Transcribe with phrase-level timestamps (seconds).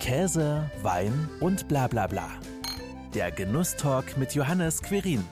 [0.00, 2.28] Käse, Wein und bla bla bla.
[3.14, 5.22] Der Genusstalk mit Johannes Querin.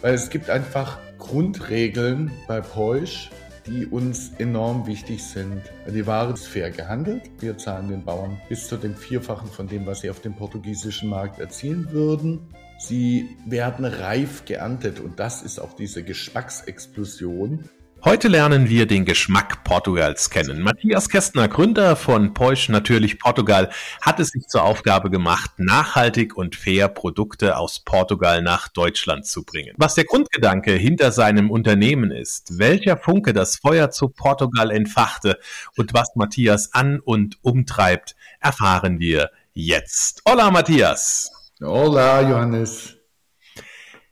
[0.00, 3.30] Weil es gibt einfach Grundregeln bei Peusch,
[3.66, 5.60] die uns enorm wichtig sind.
[5.92, 7.22] Die Ware ist fair gehandelt.
[7.40, 11.08] Wir zahlen den Bauern bis zu dem Vierfachen von dem, was sie auf dem portugiesischen
[11.08, 12.54] Markt erzielen würden.
[12.78, 17.68] Sie werden reif geerntet und das ist auch diese Geschmacksexplosion,
[18.04, 20.62] Heute lernen wir den Geschmack Portugals kennen.
[20.62, 23.70] Matthias Kästner, Gründer von Porsche Natürlich Portugal,
[24.00, 29.42] hat es sich zur Aufgabe gemacht, nachhaltig und fair Produkte aus Portugal nach Deutschland zu
[29.42, 29.74] bringen.
[29.76, 35.38] Was der Grundgedanke hinter seinem Unternehmen ist, welcher Funke das Feuer zu Portugal entfachte
[35.76, 40.22] und was Matthias an und umtreibt, erfahren wir jetzt.
[40.28, 41.32] Hola Matthias.
[41.60, 42.95] Hola Johannes.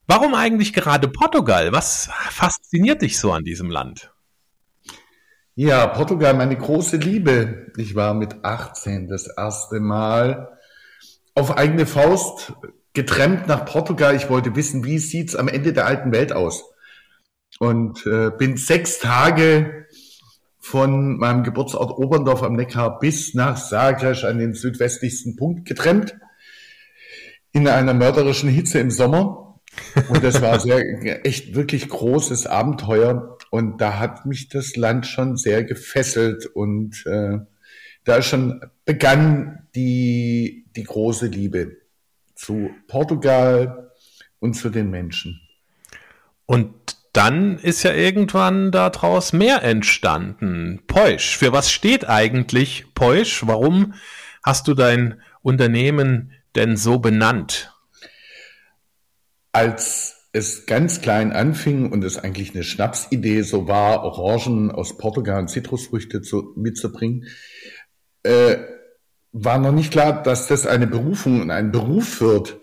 [0.06, 1.72] Warum eigentlich gerade Portugal?
[1.72, 4.12] Was fasziniert dich so an diesem Land?
[5.54, 7.72] Ja, Portugal, meine große Liebe.
[7.78, 10.59] Ich war mit 18 das erste Mal
[11.34, 12.52] auf eigene Faust
[12.92, 14.14] getrennt nach Portugal.
[14.14, 16.64] Ich wollte wissen, wie sieht's am Ende der alten Welt aus?
[17.59, 19.86] Und äh, bin sechs Tage
[20.59, 26.16] von meinem Geburtsort Oberndorf am Neckar bis nach Zagreb an den südwestlichsten Punkt getrennt.
[27.52, 29.43] In einer mörderischen Hitze im Sommer
[30.08, 33.38] und das war sehr, echt wirklich großes Abenteuer.
[33.50, 37.38] Und da hat mich das Land schon sehr gefesselt und äh,
[38.04, 41.76] da schon begann die, die große Liebe
[42.34, 43.90] zu Portugal
[44.40, 45.40] und zu den Menschen.
[46.46, 46.74] Und
[47.12, 50.82] dann ist ja irgendwann daraus mehr entstanden.
[50.86, 51.36] Peusch.
[51.38, 53.46] Für was steht eigentlich Peusch?
[53.46, 53.95] Warum
[54.42, 57.73] hast du dein Unternehmen denn so benannt?
[59.55, 65.41] Als es ganz klein anfing und es eigentlich eine Schnapsidee so war, Orangen aus Portugal
[65.41, 67.27] und Zitrusfrüchte zu, mitzubringen,
[68.25, 68.56] äh,
[69.31, 72.60] war noch nicht klar, dass das eine Berufung und ein Beruf wird.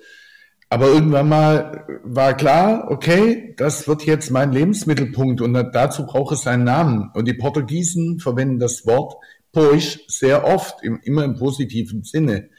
[0.70, 6.48] Aber irgendwann mal war klar, okay, das wird jetzt mein Lebensmittelpunkt und dazu braucht es
[6.48, 7.10] einen Namen.
[7.14, 9.16] Und die Portugiesen verwenden das Wort
[9.54, 12.50] Poisch sehr oft, im, immer im positiven Sinne.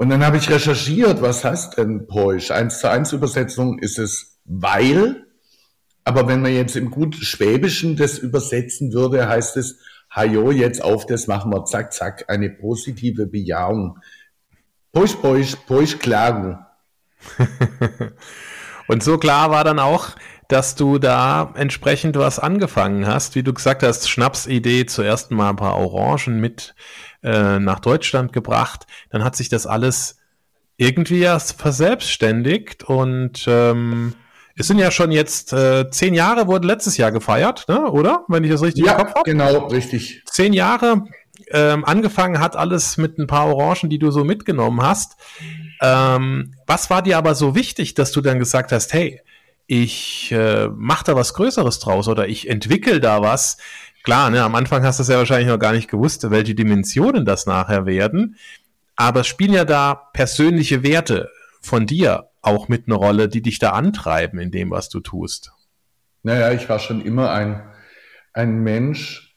[0.00, 2.52] Und dann habe ich recherchiert, was heißt denn Poisch?
[2.52, 5.26] Eins zu eins Übersetzung ist es weil.
[6.04, 9.78] Aber wenn man jetzt im gut Schwäbischen das übersetzen würde, heißt es,
[10.10, 13.98] hajo, jetzt auf, das machen wir, zack, zack, eine positive Bejahung.
[14.90, 16.58] Poisch, Poisch, Poisch, klagen.
[18.88, 20.16] Und so klar war dann auch,
[20.50, 25.56] dass du da entsprechend was angefangen hast, wie du gesagt hast, Schnapsidee, zuerst mal ein
[25.56, 26.74] paar Orangen mit
[27.22, 28.86] äh, nach Deutschland gebracht.
[29.10, 30.18] Dann hat sich das alles
[30.76, 34.14] irgendwie erst verselbstständigt und ähm,
[34.56, 37.88] es sind ja schon jetzt äh, zehn Jahre, wurde letztes Jahr gefeiert, ne?
[37.90, 38.24] oder?
[38.26, 39.30] Wenn ich das richtig ja, im Kopf habe.
[39.30, 40.22] genau, richtig.
[40.26, 41.04] Zehn Jahre
[41.50, 45.16] ähm, angefangen hat alles mit ein paar Orangen, die du so mitgenommen hast.
[45.80, 49.20] Ähm, was war dir aber so wichtig, dass du dann gesagt hast, hey,
[49.70, 53.56] ich äh, mache da was Größeres draus oder ich entwickle da was,
[54.02, 57.24] Klar, ne, am Anfang hast du es ja wahrscheinlich noch gar nicht gewusst, welche Dimensionen
[57.24, 58.36] das nachher werden.
[58.96, 61.30] Aber es spielen ja da persönliche Werte
[61.60, 65.52] von dir auch mit einer Rolle, die dich da antreiben in dem, was du tust.
[66.22, 67.62] Naja, ich war schon immer ein,
[68.32, 69.36] ein Mensch,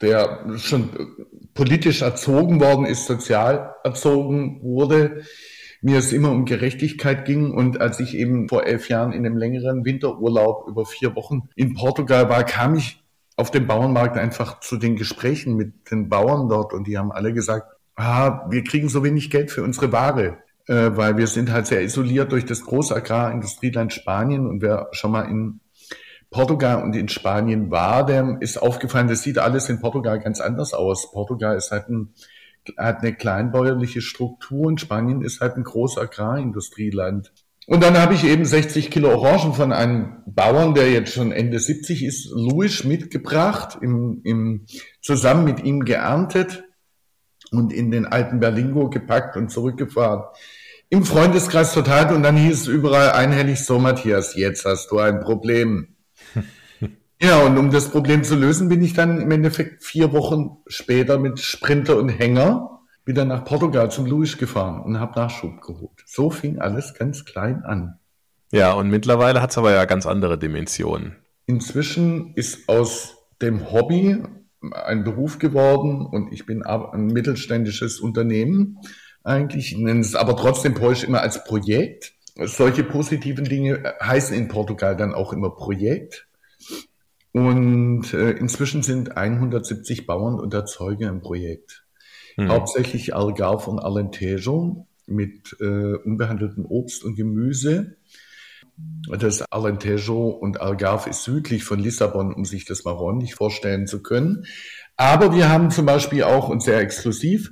[0.00, 0.90] der schon
[1.54, 5.24] politisch erzogen worden ist, sozial erzogen wurde.
[5.84, 9.36] Mir es immer um Gerechtigkeit ging und als ich eben vor elf Jahren in einem
[9.36, 13.04] längeren Winterurlaub über vier Wochen in Portugal war, kam ich
[13.36, 17.34] auf dem Bauernmarkt einfach zu den Gesprächen mit den Bauern dort und die haben alle
[17.34, 21.66] gesagt, ah, wir kriegen so wenig Geld für unsere Ware, äh, weil wir sind halt
[21.66, 25.60] sehr isoliert durch das große Agrarindustrieland Spanien und wer schon mal in
[26.30, 30.72] Portugal und in Spanien war, dem ist aufgefallen, das sieht alles in Portugal ganz anders
[30.72, 31.12] aus.
[31.12, 32.14] Portugal ist halt ein,
[32.76, 37.32] hat eine kleinbäuerliche Struktur und Spanien ist halt ein großes Agrarindustrieland.
[37.66, 41.58] Und dann habe ich eben 60 Kilo Orangen von einem Bauern, der jetzt schon Ende
[41.58, 44.66] 70 ist, Louis, mitgebracht, im, im,
[45.00, 46.64] zusammen mit ihm geerntet
[47.50, 50.24] und in den alten Berlingo gepackt und zurückgefahren.
[50.90, 55.20] Im Freundeskreis verteilt und dann hieß es überall einhellig so, Matthias, jetzt hast du ein
[55.20, 55.93] Problem.
[57.20, 61.18] Ja, und um das Problem zu lösen, bin ich dann im Endeffekt vier Wochen später
[61.18, 66.02] mit Sprinter und Hänger wieder nach Portugal zum Louis gefahren und habe Nachschub geholt.
[66.06, 67.98] So fing alles ganz klein an.
[68.50, 71.16] Ja, und mittlerweile hat es aber ja ganz andere Dimensionen.
[71.46, 74.22] Inzwischen ist aus dem Hobby
[74.72, 78.78] ein Beruf geworden und ich bin ein mittelständisches Unternehmen
[79.22, 79.72] eigentlich.
[79.72, 82.14] Ich nenne es aber trotzdem Porsche immer als Projekt.
[82.36, 86.26] Solche positiven Dinge heißen in Portugal dann auch immer Projekt.
[87.34, 91.84] Und äh, inzwischen sind 170 Bauern und Erzeuger im Projekt.
[92.36, 92.48] mhm.
[92.48, 97.96] hauptsächlich Algarve und Alentejo mit äh, unbehandeltem Obst und Gemüse.
[99.08, 104.00] Das Alentejo und Algarve ist südlich von Lissabon, um sich das mal räumlich vorstellen zu
[104.00, 104.46] können.
[104.96, 107.50] Aber wir haben zum Beispiel auch und sehr exklusiv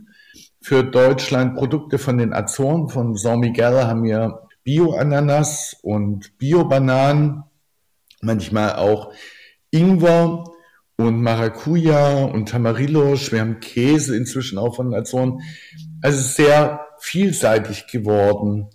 [0.61, 7.43] für Deutschland Produkte von den Azoren, von San Miguel haben wir Bio-Ananas und Bio-Bananen,
[8.21, 9.13] manchmal auch
[9.73, 10.45] Ingwer
[10.97, 13.33] und Maracuja und Tamarillos.
[13.33, 15.41] Wir haben Käse inzwischen auch von den Azoren.
[16.03, 18.69] Also sehr vielseitig geworden,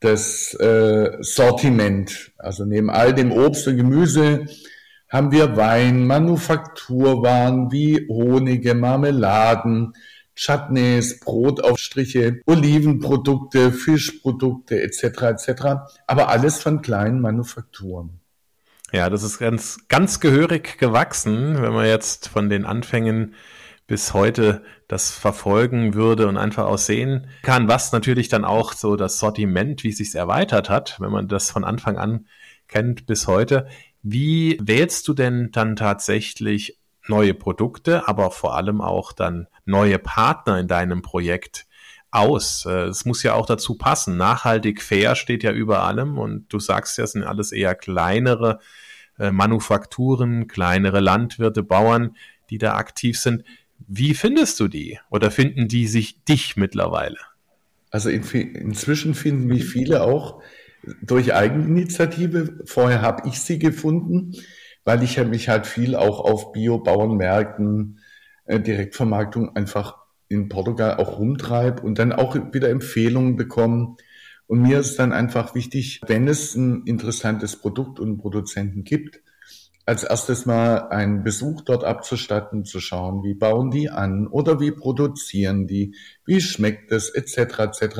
[0.00, 2.32] das äh, Sortiment.
[2.38, 4.46] Also neben all dem Obst und Gemüse
[5.08, 9.92] haben wir Wein, Manufakturwaren wie Honige, Marmeladen,
[10.34, 15.02] Chutneys, Brotaufstriche, Olivenprodukte, Fischprodukte etc.
[15.22, 15.50] etc.
[16.06, 18.17] Aber alles von kleinen Manufakturen.
[18.92, 23.34] Ja, das ist ganz, ganz gehörig gewachsen, wenn man jetzt von den Anfängen
[23.86, 28.96] bis heute das verfolgen würde und einfach auch sehen kann, was natürlich dann auch so
[28.96, 32.26] das Sortiment, wie es sich erweitert hat, wenn man das von Anfang an
[32.66, 33.66] kennt bis heute.
[34.02, 40.58] Wie wählst du denn dann tatsächlich neue Produkte, aber vor allem auch dann neue Partner
[40.58, 41.66] in deinem Projekt
[42.10, 42.66] aus.
[42.66, 44.16] Äh, es muss ja auch dazu passen.
[44.16, 48.60] Nachhaltig fair steht ja über allem und du sagst ja, es sind alles eher kleinere
[49.18, 52.16] äh, Manufakturen, kleinere Landwirte, Bauern,
[52.50, 53.44] die da aktiv sind.
[53.86, 57.18] Wie findest du die oder finden die sich dich mittlerweile?
[57.90, 60.42] Also in, inzwischen finden mich viele auch
[61.02, 62.58] durch Eigeninitiative.
[62.64, 64.34] Vorher habe ich sie gefunden
[64.88, 68.00] weil ich mich halt viel auch auf Bio-Bauernmärkten,
[68.46, 73.96] äh, Direktvermarktung einfach in Portugal auch rumtreibe und dann auch wieder Empfehlungen bekomme.
[74.46, 79.20] Und mir ist dann einfach wichtig, wenn es ein interessantes Produkt und einen Produzenten gibt,
[79.88, 84.70] als erstes mal einen Besuch dort abzustatten, zu schauen, wie bauen die an oder wie
[84.70, 85.94] produzieren die,
[86.26, 87.58] wie schmeckt es, etc.
[87.60, 87.96] etc.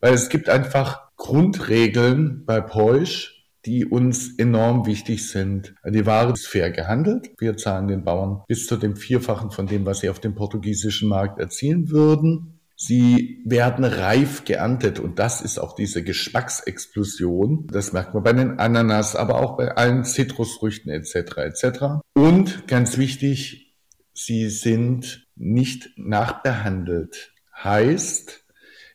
[0.00, 5.74] Weil es gibt einfach Grundregeln bei Peusch, die uns enorm wichtig sind.
[5.86, 7.30] Die Ware ist fair gehandelt.
[7.38, 11.08] Wir zahlen den Bauern bis zu dem Vierfachen von dem, was sie auf dem portugiesischen
[11.08, 12.60] Markt erzielen würden.
[12.82, 17.66] Sie werden reif geerntet und das ist auch diese Geschmacksexplosion.
[17.66, 21.36] Das merkt man bei den Ananas, aber auch bei allen Zitrusfrüchten etc.
[21.36, 21.78] etc.
[22.14, 23.76] Und ganz wichtig,
[24.14, 27.34] sie sind nicht nachbehandelt.
[27.62, 28.46] Heißt,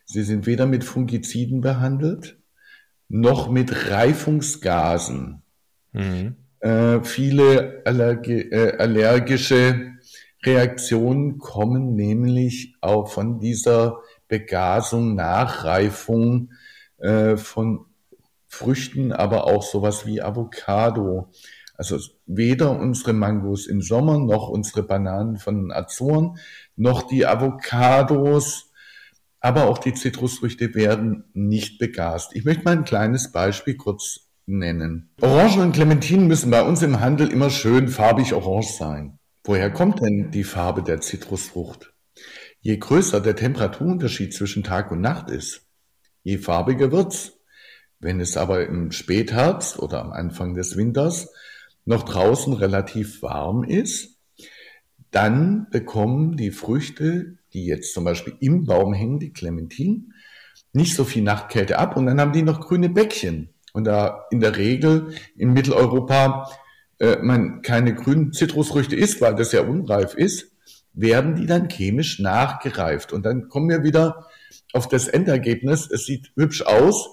[0.04, 2.35] sie sind weder mit Fungiziden behandelt,
[3.08, 5.42] noch mit Reifungsgasen.
[5.92, 6.36] Mhm.
[6.60, 9.92] Äh, viele allergi äh, allergische
[10.44, 13.98] Reaktionen kommen nämlich auch von dieser
[14.28, 16.50] Begasung, Nachreifung
[16.98, 17.86] äh, von
[18.46, 21.30] Früchten, aber auch sowas wie Avocado.
[21.74, 26.38] Also weder unsere Mangos im Sommer, noch unsere Bananen von Azoren,
[26.74, 28.65] noch die Avocados
[29.46, 32.34] aber auch die Zitrusfrüchte werden nicht begast.
[32.34, 35.10] Ich möchte mal ein kleines Beispiel kurz nennen.
[35.20, 39.20] Orangen und Clementinen müssen bei uns im Handel immer schön farbig orange sein.
[39.44, 41.94] Woher kommt denn die Farbe der Zitrusfrucht?
[42.60, 45.64] Je größer der Temperaturunterschied zwischen Tag und Nacht ist,
[46.24, 47.38] je farbiger wird's.
[48.00, 51.32] Wenn es aber im Spätherbst oder am Anfang des Winters
[51.84, 54.18] noch draußen relativ warm ist,
[55.12, 60.14] dann bekommen die Früchte die jetzt zum Beispiel im Baum hängen, die Clementinen,
[60.72, 63.50] nicht so viel Nachtkälte ab und dann haben die noch grüne Bäckchen.
[63.72, 66.50] Und da in der Regel in Mitteleuropa
[66.98, 70.52] äh, man keine grünen Zitrusfrüchte isst, weil das ja unreif ist,
[70.92, 73.12] werden die dann chemisch nachgereift.
[73.12, 74.28] Und dann kommen wir wieder
[74.72, 75.90] auf das Endergebnis.
[75.90, 77.10] Es sieht hübsch aus,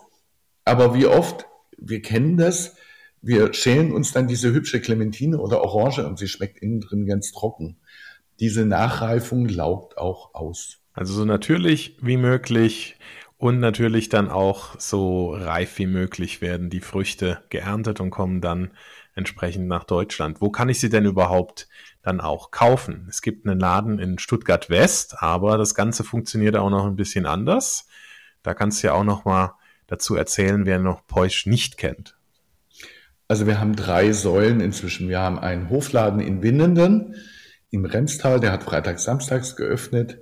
[0.63, 1.45] aber wie oft,
[1.77, 2.75] wir kennen das,
[3.21, 7.31] wir schälen uns dann diese hübsche Clementine oder Orange und sie schmeckt innen drin ganz
[7.31, 7.77] trocken
[8.39, 10.79] diese Nachreifung laugt auch aus.
[10.93, 12.97] Also so natürlich wie möglich
[13.37, 18.71] und natürlich dann auch so reif wie möglich werden die Früchte geerntet und kommen dann
[19.15, 20.41] entsprechend nach Deutschland.
[20.41, 21.67] Wo kann ich sie denn überhaupt
[22.01, 23.07] dann auch kaufen?
[23.09, 27.25] Es gibt einen Laden in Stuttgart West, aber das Ganze funktioniert auch noch ein bisschen
[27.25, 27.87] anders.
[28.43, 29.55] Da kannst du ja auch noch mal
[29.87, 32.17] dazu erzählen, wer noch Peusch nicht kennt.
[33.27, 35.09] Also wir haben drei Säulen inzwischen.
[35.09, 37.15] Wir haben einen Hofladen in Winnenden,
[37.73, 40.19] im Remstal, der hat freitags, samstags geöffnet.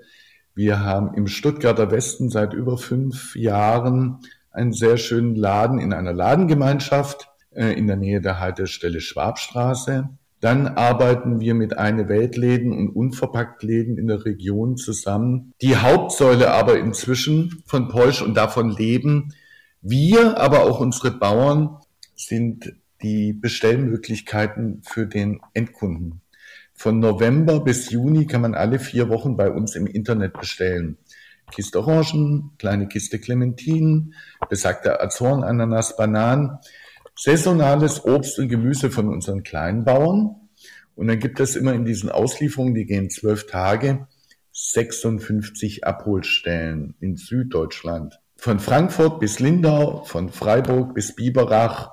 [0.55, 4.19] Wir haben im Stuttgarter Westen seit über fünf Jahren
[4.51, 10.09] einen sehr schönen Laden in einer Ladengemeinschaft äh, in der Nähe der Haltestelle Schwabstraße.
[10.39, 15.53] Dann arbeiten wir mit eine Weltläden und Unverpacktläden in der Region zusammen.
[15.61, 19.33] Die Hauptsäule aber inzwischen von Peusch und davon leben
[19.81, 21.79] wir, aber auch unsere Bauern
[22.15, 26.21] sind die Bestellmöglichkeiten für den Endkunden
[26.81, 30.97] Von November bis Juni kann man alle vier Wochen bei uns im Internet bestellen.
[31.51, 34.15] Kiste Orangen, kleine Kiste Clementinen,
[34.49, 36.57] besagte Azoren, Ananas, Bananen,
[37.15, 40.49] saisonales Obst und Gemüse von unseren Kleinbauern.
[40.95, 44.07] Und dann gibt es immer in diesen Auslieferungen, die gehen zwölf Tage,
[44.51, 48.19] 56 Abholstellen in Süddeutschland.
[48.37, 51.91] Von Frankfurt bis Lindau, von Freiburg bis Biberach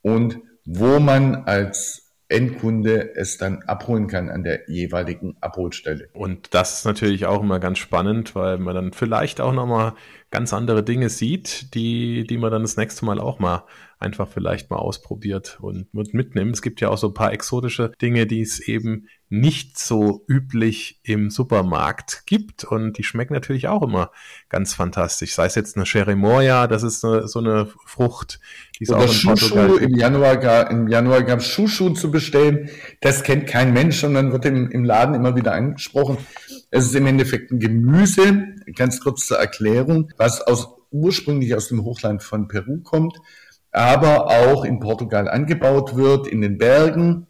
[0.01, 6.09] und wo man als Endkunde es dann abholen kann an der jeweiligen Abholstelle.
[6.13, 9.93] Und das ist natürlich auch immer ganz spannend, weil man dann vielleicht auch nochmal
[10.29, 13.63] ganz andere Dinge sieht, die, die man dann das nächste Mal auch mal
[13.99, 16.55] einfach vielleicht mal ausprobiert und, und mitnimmt.
[16.55, 20.99] Es gibt ja auch so ein paar exotische Dinge, die es eben nicht so üblich
[21.03, 24.11] im Supermarkt gibt und die schmecken natürlich auch immer
[24.49, 25.33] ganz fantastisch.
[25.33, 28.39] Sei es jetzt eine Cherimoya, das ist eine, so eine Frucht,
[28.79, 29.77] die ist Oder auch in Shushu, Portugal.
[29.83, 32.69] Im Januar, im Januar gab es Shushu zu bestellen.
[33.01, 36.17] Das kennt kein Mensch und dann wird im, im Laden immer wieder angesprochen.
[36.69, 41.83] Es ist im Endeffekt ein Gemüse, ganz kurz zur Erklärung, was aus, ursprünglich aus dem
[41.83, 43.17] Hochland von Peru kommt
[43.77, 47.27] aber auch in Portugal angebaut wird, in den Bergen.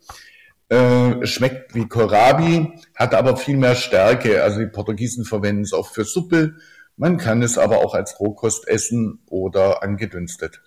[0.69, 4.43] Äh, schmeckt wie Kohlrabi, hat aber viel mehr Stärke.
[4.43, 6.55] Also die Portugiesen verwenden es auch für Suppe.
[6.97, 10.61] Man kann es aber auch als Rohkost essen oder angedünstet.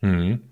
[0.00, 0.42] Mhm.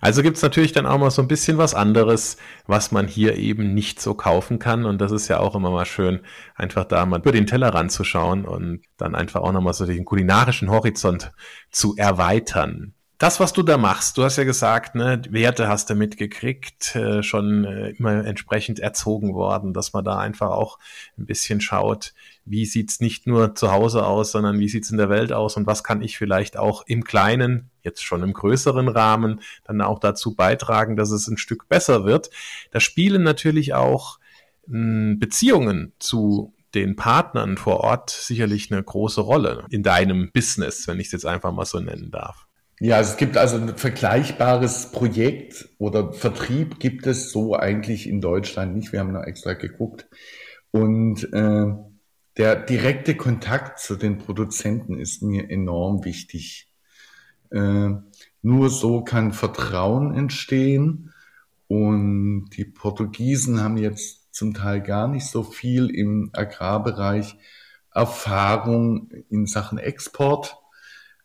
[0.00, 2.36] Also gibt's natürlich dann auch mal so ein bisschen was anderes,
[2.66, 4.86] was man hier eben nicht so kaufen kann.
[4.86, 6.20] Und das ist ja auch immer mal schön,
[6.54, 10.70] einfach da mal über den Teller ranzuschauen und dann einfach auch nochmal so den kulinarischen
[10.70, 11.32] Horizont
[11.70, 15.94] zu erweitern das, was du da machst, du hast ja gesagt, ne, Werte hast du
[15.94, 20.78] mitgekriegt, äh, schon äh, immer entsprechend erzogen worden, dass man da einfach auch
[21.18, 22.14] ein bisschen schaut,
[22.46, 25.66] wie sieht's nicht nur zu Hause aus, sondern wie sieht's in der Welt aus und
[25.66, 30.34] was kann ich vielleicht auch im kleinen, jetzt schon im größeren Rahmen, dann auch dazu
[30.34, 32.30] beitragen, dass es ein Stück besser wird.
[32.70, 34.18] Da spielen natürlich auch
[34.66, 40.88] mh, hm, Beziehungen zu den Partnern vor Ort sicherlich eine große Rolle in deinem Business,
[40.88, 42.46] wenn ich es jetzt einfach mal so nennen darf.
[42.82, 48.74] Ja, es gibt also ein vergleichbares Projekt oder Vertrieb gibt es so eigentlich in Deutschland
[48.74, 48.90] nicht.
[48.90, 50.08] Wir haben noch extra geguckt.
[50.70, 51.66] Und äh,
[52.38, 56.72] der direkte Kontakt zu den Produzenten ist mir enorm wichtig.
[57.50, 57.90] Äh,
[58.40, 61.12] nur so kann Vertrauen entstehen.
[61.68, 67.36] Und die Portugiesen haben jetzt zum Teil gar nicht so viel im Agrarbereich
[67.92, 70.59] Erfahrung in Sachen Export.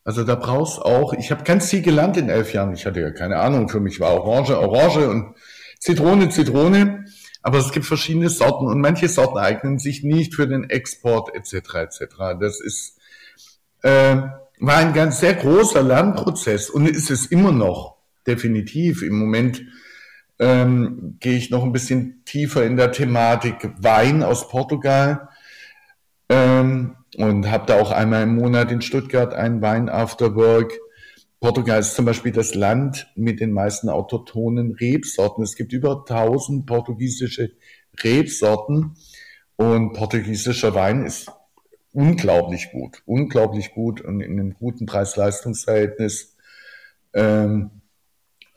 [0.05, 2.74] Also da brauchst auch, ich habe ganz viel gelernt in elf Jahren.
[2.74, 5.35] Ich hatte ja keine Ahnung, für mich war Orange, Orange und
[5.79, 7.05] Zitrone, Zitrone.
[7.41, 11.75] Aber es gibt verschiedene Sorten und manche Sorten eignen sich nicht für den Export etc.
[11.75, 12.05] etc.
[12.39, 12.97] Das ist
[13.81, 14.17] äh,
[14.59, 19.01] war ein ganz sehr großer Lernprozess und ist es immer noch definitiv.
[19.01, 19.63] Im Moment
[20.39, 25.29] ähm, gehe ich noch ein bisschen tiefer in der Thematik Wein aus Portugal.
[26.29, 30.74] Ähm, und habe da auch einmal im Monat in Stuttgart einen Wein After Work.
[31.39, 35.43] Portugal ist zum Beispiel das Land mit den meisten autochthonen Rebsorten.
[35.43, 37.51] Es gibt über 1000 portugiesische
[38.03, 38.95] Rebsorten
[39.55, 41.31] und portugiesischer Wein ist
[41.93, 46.36] unglaublich gut, unglaublich gut und in einem guten Preis-Leistungs-Verhältnis,
[47.13, 47.81] ähm,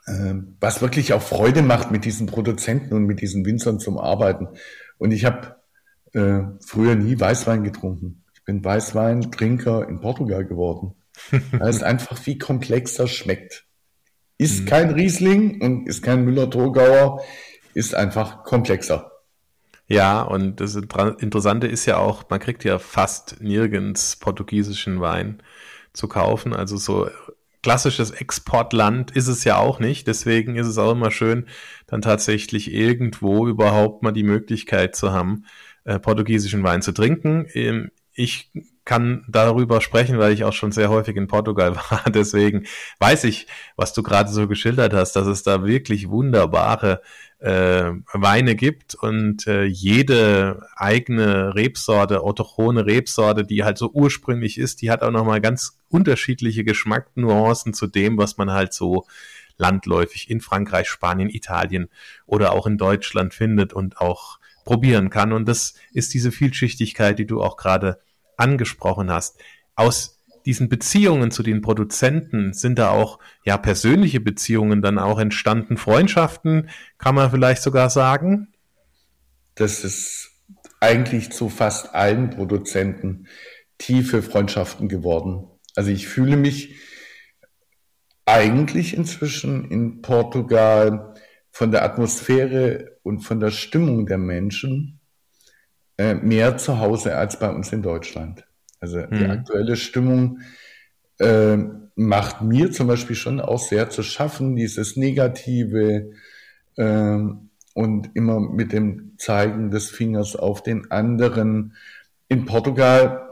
[0.06, 4.48] äh, was wirklich auch Freude macht, mit diesen Produzenten und mit diesen Winzern zum Arbeiten.
[4.98, 5.56] Und ich habe
[6.14, 10.94] äh, früher nie Weißwein getrunken bin Weißweintrinker in Portugal geworden.
[11.52, 13.66] Weil es einfach wie komplexer schmeckt.
[14.38, 14.64] Ist mhm.
[14.64, 17.22] kein Riesling und ist kein Müller-Thurgauer,
[17.74, 19.12] ist einfach komplexer.
[19.86, 25.42] Ja, und das Interessante ist ja auch, man kriegt ja fast nirgends portugiesischen Wein
[25.92, 26.54] zu kaufen.
[26.54, 27.10] Also so
[27.62, 30.06] klassisches Exportland ist es ja auch nicht.
[30.06, 31.44] Deswegen ist es auch immer schön,
[31.86, 35.44] dann tatsächlich irgendwo überhaupt mal die Möglichkeit zu haben,
[35.84, 37.46] äh, portugiesischen Wein zu trinken.
[37.52, 38.50] Ähm, ich
[38.84, 42.02] kann darüber sprechen, weil ich auch schon sehr häufig in Portugal war.
[42.08, 42.66] Deswegen
[42.98, 43.46] weiß ich,
[43.76, 47.00] was du gerade so geschildert hast, dass es da wirklich wunderbare
[47.38, 54.82] äh, Weine gibt und äh, jede eigene Rebsorte, autochthone Rebsorte, die halt so ursprünglich ist,
[54.82, 59.06] die hat auch nochmal ganz unterschiedliche Geschmacknuancen zu dem, was man halt so
[59.58, 61.88] landläufig in Frankreich, Spanien, Italien
[62.26, 65.32] oder auch in Deutschland findet und auch probieren kann.
[65.32, 68.00] Und das ist diese Vielschichtigkeit, die du auch gerade
[68.38, 69.38] angesprochen hast.
[69.74, 75.76] Aus diesen Beziehungen zu den Produzenten sind da auch ja persönliche Beziehungen dann auch entstanden,
[75.76, 78.48] Freundschaften, kann man vielleicht sogar sagen?
[79.56, 80.30] Das ist
[80.80, 83.26] eigentlich zu fast allen Produzenten
[83.76, 85.48] tiefe Freundschaften geworden.
[85.74, 86.76] Also ich fühle mich
[88.24, 91.14] eigentlich inzwischen in Portugal
[91.50, 94.97] von der Atmosphäre und von der Stimmung der Menschen
[95.98, 98.46] äh, mehr zu Hause als bei uns in Deutschland.
[98.80, 99.10] Also mhm.
[99.10, 100.40] die aktuelle Stimmung
[101.18, 101.58] äh,
[101.96, 106.12] macht mir zum Beispiel schon auch sehr zu schaffen, dieses Negative
[106.76, 107.18] äh,
[107.74, 111.74] und immer mit dem Zeigen des Fingers auf den anderen.
[112.28, 113.28] In Portugal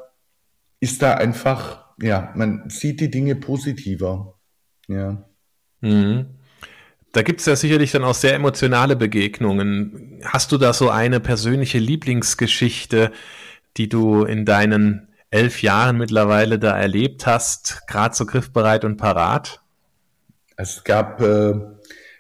[0.81, 4.39] ist da einfach, ja, man sieht die Dinge positiver.
[4.89, 5.29] Ja.
[5.81, 6.36] Mhm.
[7.13, 10.21] Da gibt es ja sicherlich dann auch sehr emotionale Begegnungen.
[10.25, 13.11] Hast du da so eine persönliche Lieblingsgeschichte,
[13.77, 19.63] die du in deinen elf Jahren mittlerweile da erlebt hast, gerade so griffbereit und parat?
[20.57, 21.55] Es gab, äh,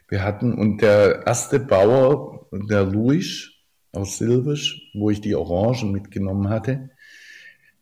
[0.09, 3.51] wir hatten, und der erste Bauer, der Luis
[3.93, 6.91] aus Silvisch, wo ich die Orangen mitgenommen hatte,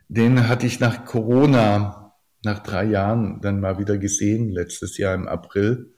[0.08, 2.12] den hatte ich nach Corona,
[2.44, 5.93] nach drei Jahren, dann mal wieder gesehen, letztes Jahr im April.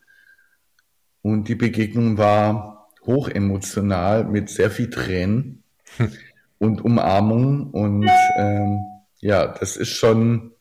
[1.26, 5.64] Und die Begegnung war hochemotional mit sehr viel Tränen
[5.96, 6.12] hm.
[6.58, 7.70] und Umarmung.
[7.72, 8.78] Und ähm,
[9.18, 10.52] ja, das ist schon,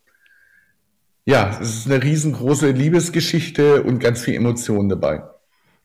[1.24, 5.22] ja, es ist eine riesengroße Liebesgeschichte und ganz viel Emotion dabei.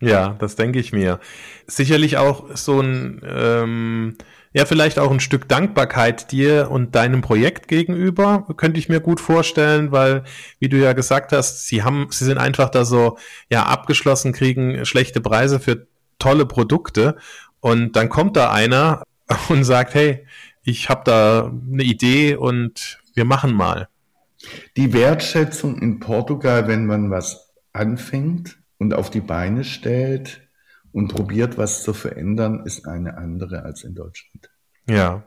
[0.01, 1.21] Ja, das denke ich mir.
[1.67, 4.17] Sicherlich auch so ein, ähm,
[4.53, 9.21] ja, vielleicht auch ein Stück Dankbarkeit dir und deinem Projekt gegenüber, könnte ich mir gut
[9.21, 10.25] vorstellen, weil,
[10.59, 13.17] wie du ja gesagt hast, sie haben, sie sind einfach da so,
[13.49, 15.87] ja, abgeschlossen, kriegen schlechte Preise für
[16.19, 17.17] tolle Produkte
[17.61, 19.05] und dann kommt da einer
[19.49, 20.27] und sagt, hey,
[20.65, 23.89] ich habe da eine Idee und wir machen mal.
[24.77, 30.41] Die Wertschätzung in Portugal, wenn man was anfängt und auf die Beine stellt
[30.93, 34.51] und probiert, was zu verändern, ist eine andere als in Deutschland.
[34.89, 35.25] Ja.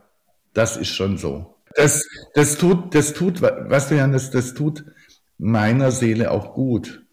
[0.54, 1.56] Das ist schon so.
[1.76, 4.86] Das, das tut, das tut, was du, Jan, das, das tut
[5.38, 7.06] meiner Seele auch gut.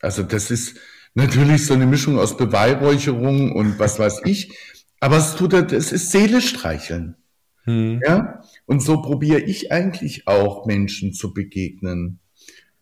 [0.00, 0.78] Also das ist
[1.14, 4.56] natürlich so eine Mischung aus Beweihräucherung und was weiß ich,
[4.98, 7.16] aber es tut, es ist Seele streicheln.
[7.64, 8.00] Hm.
[8.04, 8.42] Ja?
[8.66, 12.18] Und so probiere ich eigentlich auch Menschen zu begegnen.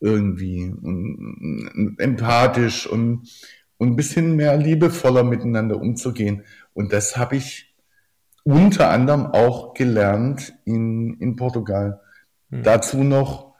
[0.00, 0.64] Irgendwie.
[0.64, 3.28] Und, empathisch und,
[3.80, 6.44] und ein bisschen mehr liebevoller miteinander umzugehen.
[6.74, 7.74] Und das habe ich
[8.44, 12.02] unter anderem auch gelernt in, in Portugal.
[12.50, 12.62] Hm.
[12.62, 13.54] Dazu noch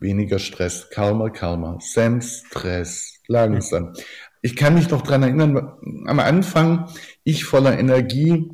[0.00, 3.88] weniger Stress, kalmer, kalmer, Sam Stress, langsam.
[3.88, 3.94] Hm.
[4.40, 5.74] Ich kann mich noch dran erinnern,
[6.06, 6.88] am Anfang,
[7.22, 8.50] ich voller Energie,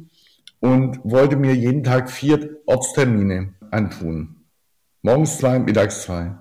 [0.58, 4.46] und wollte mir jeden Tag vier Ortstermine antun.
[5.02, 6.36] Morgens zwei, mittags zwei.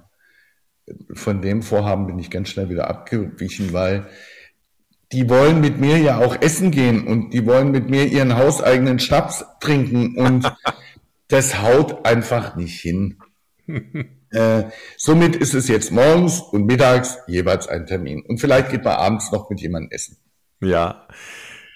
[1.13, 4.07] Von dem Vorhaben bin ich ganz schnell wieder abgewichen, weil
[5.11, 8.99] die wollen mit mir ja auch essen gehen und die wollen mit mir ihren hauseigenen
[8.99, 10.51] Schnaps trinken und
[11.27, 13.17] das haut einfach nicht hin.
[14.31, 14.63] äh,
[14.97, 18.23] somit ist es jetzt morgens und mittags jeweils ein Termin.
[18.25, 20.17] Und vielleicht geht man abends noch mit jemandem essen.
[20.61, 21.07] Ja,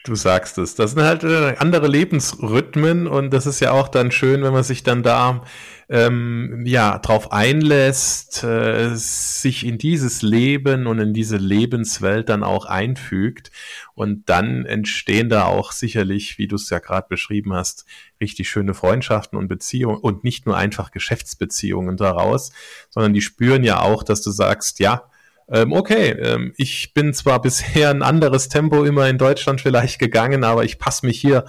[0.03, 0.73] Du sagst es.
[0.73, 4.63] Das sind halt äh, andere Lebensrhythmen und das ist ja auch dann schön, wenn man
[4.63, 5.43] sich dann da
[5.89, 12.65] ähm, ja drauf einlässt, äh, sich in dieses Leben und in diese Lebenswelt dann auch
[12.65, 13.51] einfügt
[13.93, 17.85] und dann entstehen da auch sicherlich, wie du es ja gerade beschrieben hast,
[18.19, 22.51] richtig schöne Freundschaften und Beziehungen und nicht nur einfach Geschäftsbeziehungen daraus,
[22.89, 25.10] sondern die spüren ja auch, dass du sagst, ja,
[25.47, 30.63] okay, ähm, ich bin zwar bisher ein anderes Tempo immer in Deutschland vielleicht gegangen, aber
[30.63, 31.45] ich passe mich hier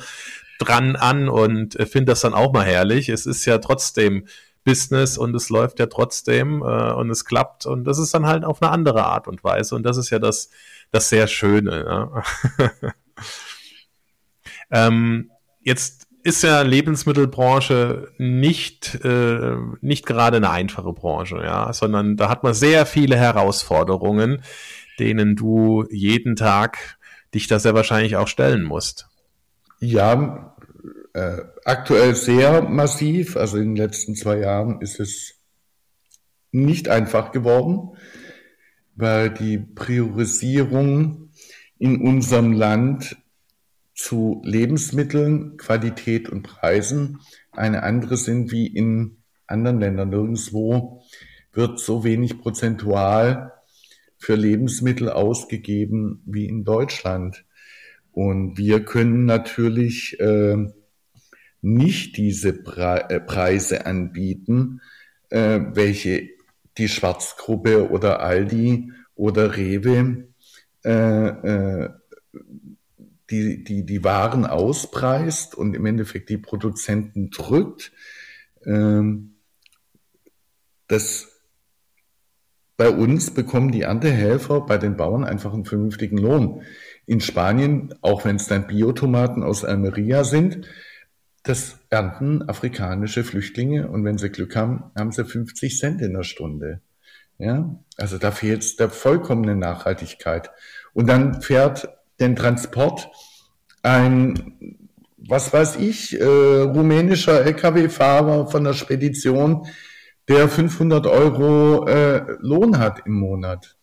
[0.59, 3.09] dran an und äh, finde das dann auch mal herrlich.
[3.09, 4.27] Es ist ja trotzdem
[4.65, 8.45] Business und es läuft ja trotzdem äh, und es klappt und das ist dann halt
[8.45, 10.51] auf eine andere Art und Weise und das ist ja das,
[10.91, 11.85] das sehr Schöne.
[11.85, 12.23] Ja.
[14.71, 22.29] ähm, jetzt ist ja Lebensmittelbranche nicht, äh, nicht gerade eine einfache Branche, ja, sondern da
[22.29, 24.43] hat man sehr viele Herausforderungen,
[24.99, 26.99] denen du jeden Tag
[27.35, 29.09] dich da sehr wahrscheinlich auch stellen musst.
[29.81, 30.55] Ja,
[31.15, 33.37] äh, aktuell sehr massiv.
[33.37, 35.35] Also in den letzten zwei Jahren ist es
[36.53, 37.97] nicht einfach geworden,
[38.95, 41.31] weil die Priorisierung
[41.79, 43.17] in unserem Land
[44.03, 47.21] zu Lebensmitteln, Qualität und Preisen
[47.53, 50.09] eine andere sind wie in anderen Ländern.
[50.09, 51.05] Nirgendwo
[51.53, 53.53] wird so wenig prozentual
[54.19, 57.45] für Lebensmittel ausgegeben wie in Deutschland.
[58.11, 60.57] Und wir können natürlich äh,
[61.61, 64.81] nicht diese Pre äh, Preise anbieten,
[65.31, 66.29] äh, welche
[66.77, 70.27] die Schwarzgruppe oder Aldi oder Rewe
[70.85, 70.91] äh,
[71.29, 71.91] äh,
[73.31, 77.93] die, die, die Waren auspreist und im Endeffekt die Produzenten drückt.
[78.65, 79.37] Ähm,
[80.89, 81.29] das
[82.77, 86.63] bei uns bekommen die Erntehelfer bei den Bauern einfach einen vernünftigen Lohn.
[87.07, 90.67] In Spanien, auch wenn es dann Biotomaten aus Almeria sind,
[91.43, 96.23] das ernten afrikanische Flüchtlinge und wenn sie Glück haben, haben sie 50 Cent in der
[96.23, 96.81] Stunde.
[97.39, 100.51] Ja, also da fehlt der vollkommene Nachhaltigkeit.
[100.93, 101.89] Und dann fährt
[102.23, 103.11] den Transport
[103.83, 104.79] ein,
[105.19, 109.67] was weiß ich, äh, rumänischer Lkw-Fahrer von der Spedition,
[110.29, 113.77] der 500 Euro äh, Lohn hat im Monat.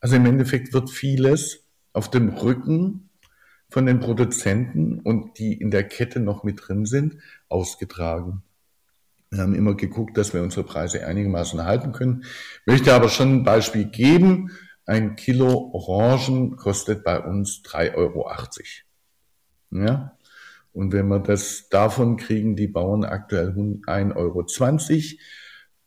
[0.00, 3.10] Also im Endeffekt wird vieles auf dem Rücken
[3.68, 7.16] von den Produzenten und die in der Kette noch mit drin sind,
[7.48, 8.42] ausgetragen.
[9.30, 12.24] Wir haben immer geguckt, dass wir unsere Preise einigermaßen halten können.
[12.66, 14.52] Möchte aber schon ein Beispiel geben.
[14.86, 18.30] Ein Kilo Orangen kostet bei uns 3,80 Euro.
[19.70, 20.18] Ja?
[20.72, 24.44] Und wenn wir das davon kriegen, die Bauern aktuell 1,20 Euro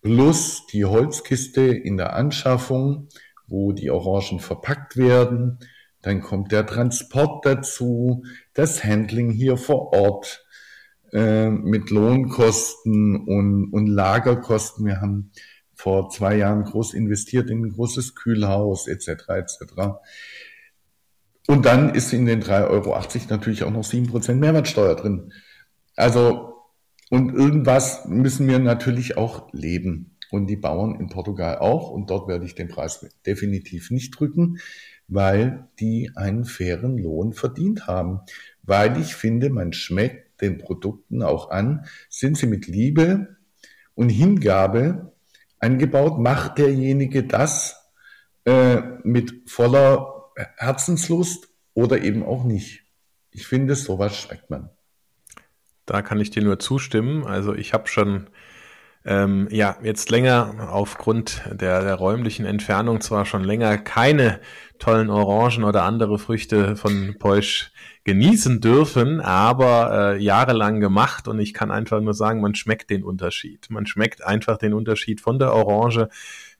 [0.01, 3.09] plus die Holzkiste in der Anschaffung,
[3.47, 5.59] wo die Orangen verpackt werden.
[6.01, 10.45] Dann kommt der Transport dazu, das Handling hier vor Ort
[11.11, 14.85] äh, mit Lohnkosten und, und Lagerkosten.
[14.85, 15.31] Wir haben
[15.77, 19.07] vor zwei Jahren groß investiert in ein großes Kühlhaus etc.
[19.29, 19.63] etc.
[21.47, 25.31] Und dann ist in den 3,80 Euro natürlich auch noch 7% Mehrwertsteuer drin.
[25.95, 26.57] Also
[27.09, 30.17] und irgendwas müssen wir natürlich auch leben.
[30.29, 31.89] Und die Bauern in Portugal auch.
[31.89, 34.57] Und dort werde ich den Preis definitiv nicht drücken,
[35.07, 38.19] weil die einen fairen Lohn verdient haben.
[38.63, 43.37] Weil ich finde, man schmeckt den Produkten auch an, sind sie mit Liebe
[43.95, 45.13] und Hingabe
[45.59, 47.91] angebaut, macht derjenige das
[48.45, 52.83] äh, mit voller Herzenslust oder eben auch nicht.
[53.31, 54.69] Ich finde, sowas schmeckt man.
[55.85, 57.25] Da kann ich dir nur zustimmen.
[57.25, 58.29] Also ich habe schon
[59.05, 64.41] ähm, ja jetzt länger aufgrund der, der räumlichen Entfernung zwar schon länger keine
[64.79, 67.71] tollen Orangen oder andere Früchte von Peusch
[68.07, 73.03] genießen dürfen, aber äh, jahrelang gemacht und ich kann einfach nur sagen, man schmeckt den
[73.03, 73.69] Unterschied.
[73.69, 76.07] Man schmeckt einfach den Unterschied von der Orange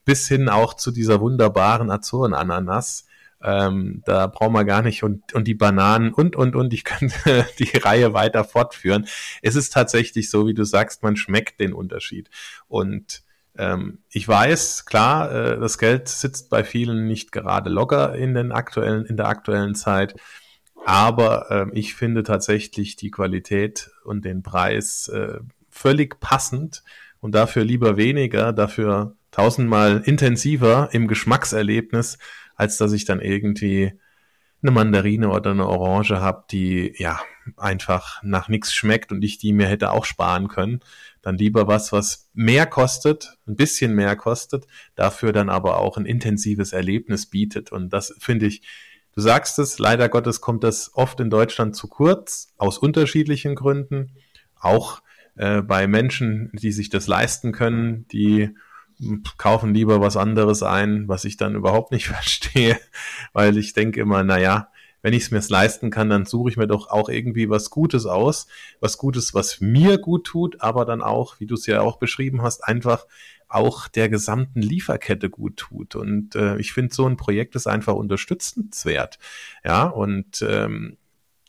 [0.04, 3.08] bis hin auch zu dieser wunderbaren Azorenananas.
[3.42, 6.74] Ähm, da brauchen wir gar nicht und, und die Bananen und, und, und.
[6.74, 7.14] Ich kann
[7.60, 9.08] die Reihe weiter fortführen.
[9.42, 12.30] Es ist tatsächlich so, wie du sagst, man schmeckt den Unterschied.
[12.68, 13.24] Und
[13.58, 18.52] ähm, ich weiß, klar, äh, das Geld sitzt bei vielen nicht gerade locker in den
[18.52, 20.16] aktuellen, in der aktuellen Zeit.
[20.88, 26.84] Aber äh, ich finde tatsächlich die Qualität und den Preis äh, völlig passend
[27.20, 32.18] und dafür lieber weniger, dafür tausendmal intensiver im Geschmackserlebnis
[32.58, 33.94] als dass ich dann irgendwie
[34.62, 37.22] eine Mandarine oder eine Orange habe, die ja
[37.56, 40.80] einfach nach nichts schmeckt und ich die mir hätte auch sparen können.
[41.22, 46.06] Dann lieber was, was mehr kostet, ein bisschen mehr kostet, dafür dann aber auch ein
[46.06, 47.72] intensives Erlebnis bietet.
[47.72, 48.64] Und das finde ich,
[49.18, 54.12] du sagst es, leider Gottes kommt das oft in Deutschland zu kurz, aus unterschiedlichen Gründen.
[54.60, 55.02] Auch
[55.36, 58.52] äh, bei Menschen, die sich das leisten können, die
[59.40, 62.78] kaufen lieber was anderes ein, was ich dann überhaupt nicht verstehe,
[63.34, 64.70] weil ich denke immer, naja,
[65.02, 68.06] wenn ich es mir leisten kann, dann suche ich mir doch auch irgendwie was Gutes
[68.06, 68.46] aus,
[68.82, 72.44] was Gutes, was mir gut tut, aber dann auch, wie du es ja auch beschrieben
[72.44, 73.08] hast, einfach
[73.48, 75.96] auch der gesamten Lieferkette gut tut.
[75.96, 79.20] Und äh, ich finde, so ein Projekt ist einfach unterstützenswert.
[79.64, 80.98] Ja, und ähm,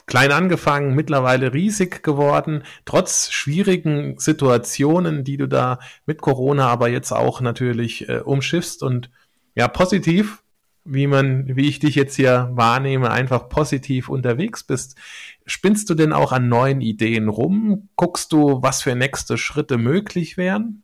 [0.07, 7.13] klein angefangen, mittlerweile riesig geworden, trotz schwierigen Situationen, die du da mit Corona aber jetzt
[7.13, 9.11] auch natürlich äh, umschiffst und
[9.55, 10.43] ja, positiv,
[10.85, 14.97] wie man, wie ich dich jetzt hier wahrnehme, einfach positiv unterwegs bist.
[15.45, 17.89] Spinnst du denn auch an neuen Ideen rum?
[17.97, 20.83] Guckst du, was für nächste Schritte möglich wären?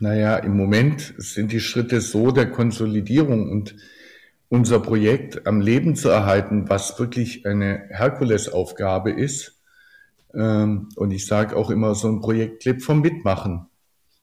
[0.00, 3.76] Naja, im Moment sind die Schritte so der Konsolidierung und
[4.48, 9.60] unser Projekt am Leben zu erhalten, was wirklich eine Herkulesaufgabe ist.
[10.34, 13.66] Ähm, und ich sage auch immer, so ein Projekt lebt vom Mitmachen.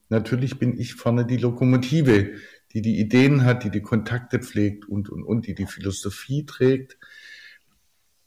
[0.10, 2.32] Natürlich bin ich vorne die Lokomotive,
[2.74, 6.98] die die Ideen hat, die die Kontakte pflegt und, und, und, die die Philosophie trägt.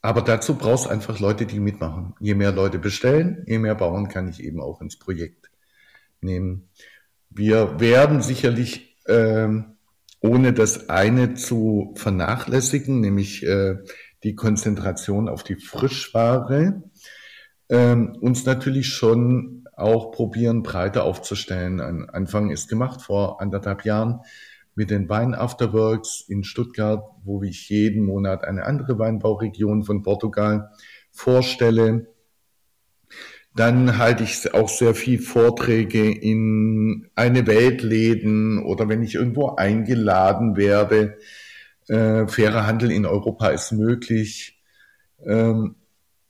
[0.01, 2.15] Aber dazu brauchst einfach Leute, die mitmachen.
[2.21, 5.51] Je mehr Leute bestellen, je mehr Bauern kann ich eben auch ins Projekt
[6.21, 6.69] nehmen.
[7.33, 9.77] Wir werden sicherlich ähm,
[10.21, 13.77] ohne das eine zu vernachlässigen, nämlich äh,
[14.23, 16.83] die Konzentration auf die Frischware,
[17.69, 21.79] ähm, uns natürlich schon auch probieren, breiter aufzustellen.
[21.79, 24.19] Ein Anfang ist gemacht vor anderthalb Jahren
[24.75, 30.69] mit den Wein Afterworks in Stuttgart, wo ich jeden Monat eine andere Weinbauregion von Portugal
[31.11, 32.07] vorstelle.
[33.53, 40.55] Dann halte ich auch sehr viel Vorträge in eine Weltläden oder wenn ich irgendwo eingeladen
[40.55, 41.17] werde.
[41.87, 44.61] Äh, fairer Handel in Europa ist möglich.
[45.25, 45.75] Ähm,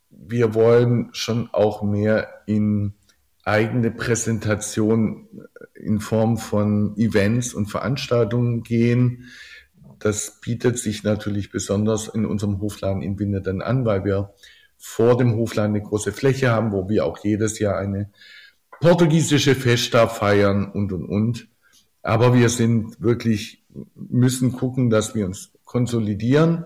[0.10, 2.94] wir wollen schon auch mehr in
[3.44, 5.28] eigene Präsentation
[5.76, 9.32] in Form von Events und Veranstaltungen gehen.
[10.00, 14.34] Das bietet sich natürlich besonders in unserem Hofladen in Winterden an, weil wir
[14.82, 18.10] vor dem Hofladen eine große Fläche haben, wo wir auch jedes Jahr eine
[18.80, 21.48] portugiesische Festa feiern und, und, und.
[22.02, 23.64] Aber wir sind wirklich,
[23.96, 26.66] müssen gucken, dass wir uns konsolidieren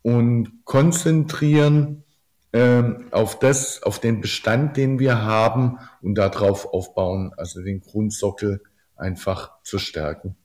[0.00, 2.04] und konzentrieren
[2.52, 8.62] ähm, auf das, auf den Bestand, den wir haben und darauf aufbauen, also den Grundsockel
[8.96, 10.36] einfach zu stärken.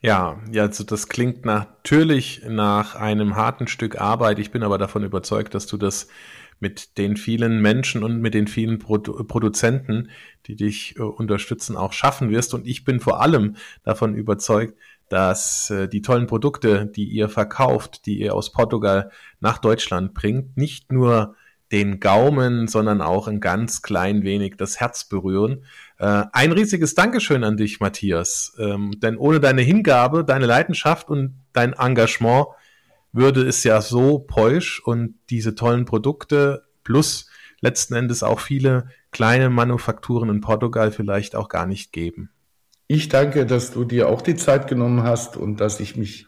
[0.00, 4.38] Ja, also das klingt natürlich nach einem harten Stück Arbeit.
[4.38, 6.06] Ich bin aber davon überzeugt, dass du das
[6.60, 10.10] mit den vielen Menschen und mit den vielen Produ Produzenten,
[10.46, 12.54] die dich äh, unterstützen, auch schaffen wirst.
[12.54, 14.74] Und ich bin vor allem davon überzeugt,
[15.08, 20.56] dass äh, die tollen Produkte, die ihr verkauft, die ihr aus Portugal nach Deutschland bringt,
[20.56, 21.34] nicht nur
[21.70, 25.64] den Gaumen, sondern auch ein ganz klein wenig das Herz berühren.
[25.98, 28.56] Äh, ein riesiges Dankeschön an dich, Matthias.
[28.58, 32.46] Ähm, denn ohne deine Hingabe, deine Leidenschaft und dein Engagement
[33.12, 37.28] würde es ja so Peusch und diese tollen Produkte plus
[37.60, 42.30] letzten Endes auch viele kleine Manufakturen in Portugal vielleicht auch gar nicht geben.
[42.86, 46.26] Ich danke, dass du dir auch die Zeit genommen hast und dass ich mich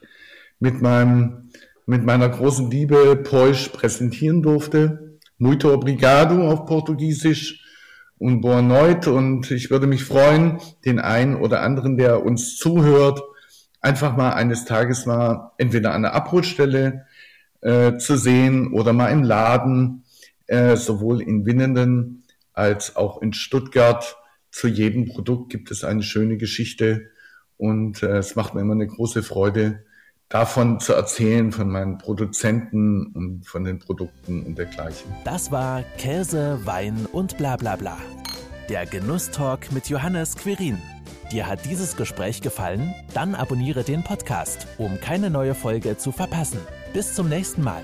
[0.59, 1.49] mit meinem,
[1.85, 5.17] mit meiner großen Liebe Poisch präsentieren durfte.
[5.37, 7.63] Muito obrigado auf Portugiesisch
[8.21, 9.11] und boa noite.
[9.11, 13.19] Und ich würde mich freuen, den einen oder anderen, der uns zuhört,
[13.81, 17.07] einfach mal eines Tages mal entweder an der Abholstelle
[17.61, 20.03] äh, zu sehen oder mal im Laden,
[20.45, 24.15] äh, sowohl in Winnenden als auch in Stuttgart
[24.51, 27.09] zu jedem Produkt gibt es eine schöne Geschichte
[27.57, 29.83] und äh, es macht mir immer eine große Freude,
[30.31, 35.11] davon zu erzählen, von meinen Produzenten und von den Produkten und dergleichen.
[35.23, 37.97] Das war Käse, Wein und bla bla bla.
[38.69, 40.77] Der Genusstalk mit Johannes Quirin.
[41.31, 42.93] Dir hat dieses Gespräch gefallen?
[43.13, 46.59] Dann abonniere den Podcast, um keine neue Folge zu verpassen.
[46.93, 47.83] Bis zum nächsten Mal.